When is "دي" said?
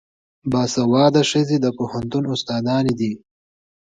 2.99-3.13